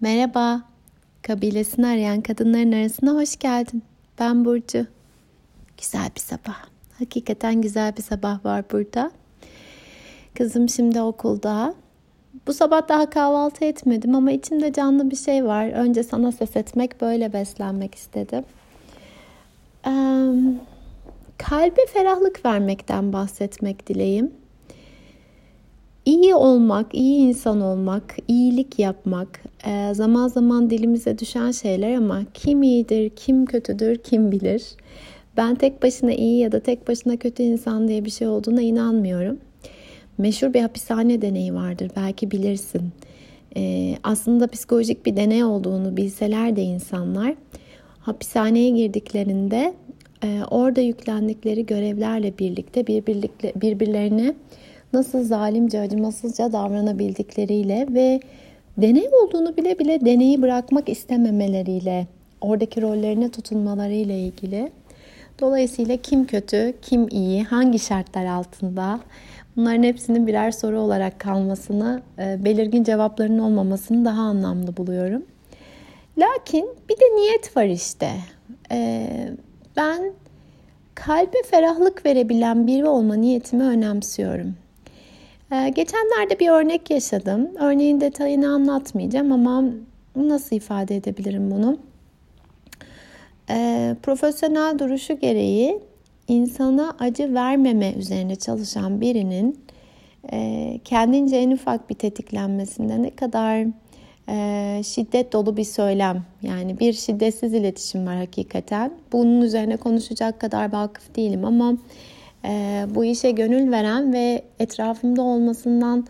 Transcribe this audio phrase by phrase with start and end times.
[0.00, 0.62] Merhaba,
[1.22, 3.82] kabilesini arayan kadınların arasına hoş geldin.
[4.18, 4.86] Ben Burcu.
[5.78, 6.64] Güzel bir sabah.
[6.98, 9.10] Hakikaten güzel bir sabah var burada.
[10.34, 11.74] Kızım şimdi okulda.
[12.46, 15.66] Bu sabah daha kahvaltı etmedim ama içimde canlı bir şey var.
[15.66, 18.44] Önce sana ses etmek, böyle beslenmek istedim.
[19.86, 19.90] Ee,
[21.38, 24.32] kalbe ferahlık vermekten bahsetmek dileyim.
[26.26, 32.62] İyi olmak, iyi insan olmak, iyilik yapmak e, zaman zaman dilimize düşen şeyler ama kim
[32.62, 34.62] iyidir, kim kötüdür, kim bilir.
[35.36, 39.38] Ben tek başına iyi ya da tek başına kötü insan diye bir şey olduğuna inanmıyorum.
[40.18, 42.82] Meşhur bir hapishane deneyi vardır, belki bilirsin.
[43.56, 47.34] E, aslında psikolojik bir deney olduğunu bilseler de insanlar
[47.98, 49.74] hapishaneye girdiklerinde
[50.24, 52.86] e, orada yüklendikleri görevlerle birlikte
[53.56, 54.34] birbirlerine
[54.96, 58.20] nasıl zalimce, acımasızca davranabildikleriyle ve
[58.78, 62.06] deney olduğunu bile bile deneyi bırakmak istememeleriyle,
[62.40, 64.70] oradaki rollerine tutunmalarıyla ilgili.
[65.40, 69.00] Dolayısıyla kim kötü, kim iyi, hangi şartlar altında
[69.56, 75.22] bunların hepsinin birer soru olarak kalmasını, e, belirgin cevaplarının olmamasını daha anlamlı buluyorum.
[76.18, 78.10] Lakin bir de niyet var işte.
[78.72, 79.08] E,
[79.76, 80.12] ben
[80.94, 84.54] kalbe ferahlık verebilen biri olma niyetimi önemsiyorum.
[85.52, 87.48] Ee, geçenlerde bir örnek yaşadım.
[87.58, 89.64] Örneğin detayını anlatmayacağım ama
[90.16, 91.78] nasıl ifade edebilirim bunu?
[93.50, 95.80] Ee, profesyonel duruşu gereği
[96.28, 99.60] insana acı vermeme üzerine çalışan birinin
[100.32, 103.66] e, kendince en ufak bir tetiklenmesinde ne kadar
[104.28, 108.92] e, şiddet dolu bir söylem yani bir şiddetsiz iletişim var hakikaten.
[109.12, 111.76] Bunun üzerine konuşacak kadar vakıf değilim ama
[112.94, 116.06] bu işe gönül veren ve etrafımda olmasından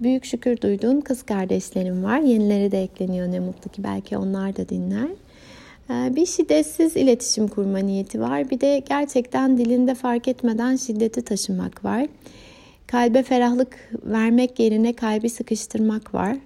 [0.00, 2.18] büyük şükür duyduğum kız kardeşlerim var.
[2.18, 5.08] Yenileri de ekleniyor ne mutlu ki belki onlar da dinler.
[5.90, 8.50] E, bir şiddetsiz iletişim kurma niyeti var.
[8.50, 12.06] Bir de gerçekten dilinde fark etmeden şiddeti taşımak var.
[12.86, 16.36] Kalbe ferahlık vermek yerine kalbi sıkıştırmak var.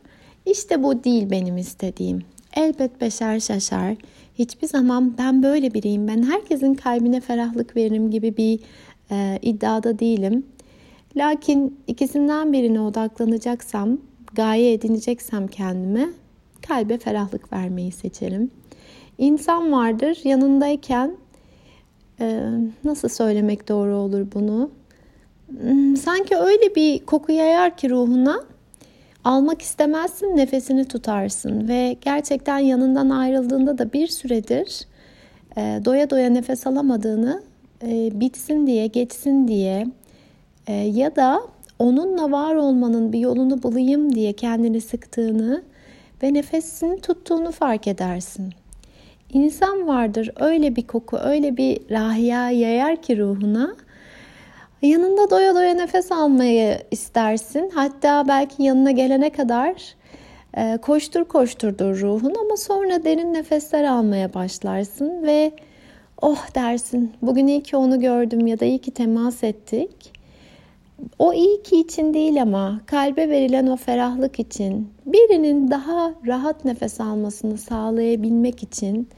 [0.47, 2.23] İşte bu değil benim istediğim.
[2.57, 3.95] Elbet beşer şaşar.
[4.39, 8.61] Hiçbir zaman ben böyle biriyim, ben herkesin kalbine ferahlık veririm gibi bir
[9.13, 10.47] e, iddiada değilim.
[11.17, 13.99] Lakin ikisinden birine odaklanacaksam,
[14.35, 16.09] gaye edineceksem kendime
[16.69, 18.51] kalbe ferahlık vermeyi seçerim.
[19.19, 21.17] İnsan vardır yanındayken
[22.21, 22.43] e,
[22.85, 24.71] nasıl söylemek doğru olur bunu?
[25.49, 28.45] Hmm, sanki öyle bir koku yayar ki ruhuna
[29.25, 34.87] almak istemezsin, nefesini tutarsın ve gerçekten yanından ayrıldığında da bir süredir
[35.57, 37.43] e, doya doya nefes alamadığını
[37.83, 39.87] e, bitsin diye, geçsin diye
[40.67, 41.43] e, ya da
[41.79, 45.63] onunla var olmanın bir yolunu bulayım diye kendini sıktığını
[46.23, 48.53] ve nefesini tuttuğunu fark edersin.
[49.33, 53.77] İnsan vardır öyle bir koku, öyle bir rahiya yayar ki ruhuna.
[54.83, 57.71] Yanında doya doya nefes almayı istersin.
[57.75, 59.95] Hatta belki yanına gelene kadar
[60.57, 65.53] e, koştur koşturdur ruhun ama sonra derin nefesler almaya başlarsın ve
[66.23, 70.23] oh dersin bugün iyi ki onu gördüm ya da iyi ki temas ettik.
[71.19, 77.01] O iyi ki için değil ama kalbe verilen o ferahlık için birinin daha rahat nefes
[77.01, 79.09] almasını sağlayabilmek için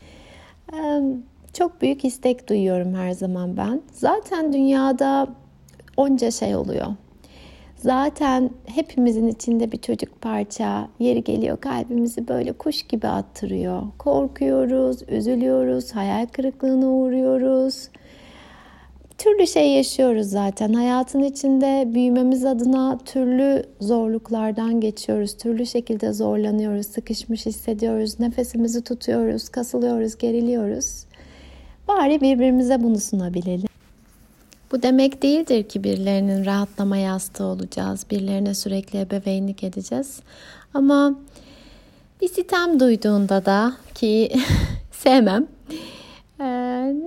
[1.52, 3.82] çok büyük istek duyuyorum her zaman ben.
[3.92, 5.26] Zaten dünyada
[5.96, 6.86] onca şey oluyor.
[7.84, 13.82] Zaten hepimizin içinde bir çocuk parça yeri geliyor kalbimizi böyle kuş gibi attırıyor.
[13.98, 17.88] Korkuyoruz, üzülüyoruz, hayal kırıklığına uğruyoruz.
[19.18, 20.72] Türlü şey yaşıyoruz zaten.
[20.72, 25.36] Hayatın içinde büyümemiz adına türlü zorluklardan geçiyoruz.
[25.36, 31.04] Türlü şekilde zorlanıyoruz, sıkışmış hissediyoruz, nefesimizi tutuyoruz, kasılıyoruz, geriliyoruz.
[31.88, 33.73] Bari birbirimize bunu sunabilelim.
[34.74, 38.06] Bu demek değildir ki birilerinin rahatlama yastığı olacağız.
[38.10, 40.20] Birilerine sürekli ebeveynlik edeceğiz.
[40.74, 41.14] Ama
[42.20, 44.32] bir sitem duyduğunda da ki
[44.92, 45.46] sevmem.
[46.40, 46.44] Ee,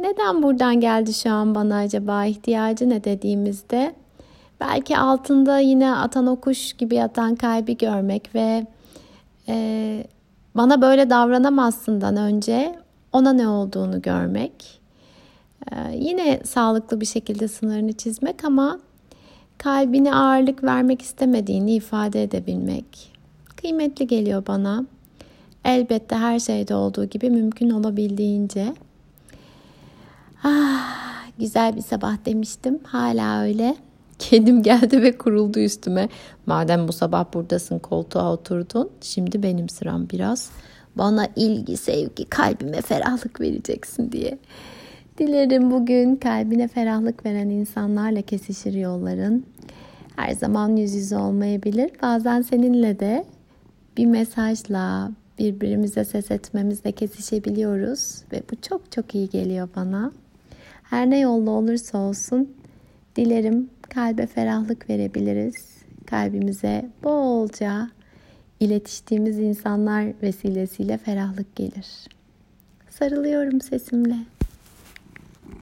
[0.02, 3.96] neden buradan geldi şu an bana acaba ihtiyacı ne dediğimizde
[4.60, 8.68] belki altında yine atan o kuş gibi yatan kalbi görmek ve
[9.48, 10.08] e,
[10.56, 12.76] bana böyle davranamazsından önce
[13.12, 14.82] ona ne olduğunu görmek
[15.94, 18.80] yine sağlıklı bir şekilde sınırını çizmek ama
[19.58, 23.18] kalbine ağırlık vermek istemediğini ifade edebilmek
[23.58, 24.86] kıymetli geliyor bana.
[25.66, 28.74] Elbette her şeyde olduğu gibi mümkün olabildiğince.
[30.44, 32.80] Ah, güzel bir sabah demiştim.
[32.84, 33.76] Hala öyle.
[34.20, 36.10] Kedim geldi ve kuruldu üstüme.
[36.46, 38.90] Madem bu sabah buradasın koltuğa oturdun.
[39.02, 40.50] Şimdi benim sıram biraz.
[40.96, 44.38] Bana ilgi, sevgi, kalbime ferahlık vereceksin diye.
[45.18, 49.46] Dilerim bugün kalbine ferahlık veren insanlarla kesişir yolların.
[50.16, 51.92] Her zaman yüz yüze olmayabilir.
[52.02, 53.26] Bazen seninle de
[53.98, 60.12] bir mesajla birbirimize ses etmemizle kesişebiliyoruz ve bu çok çok iyi geliyor bana.
[60.84, 62.56] Her ne yolda olursa olsun
[63.16, 65.56] dilerim kalbe ferahlık verebiliriz.
[66.06, 67.90] Kalbimize bolca
[68.60, 71.88] iletiştiğimiz insanlar vesilesiyle ferahlık gelir.
[72.90, 74.37] Sarılıyorum sesimle.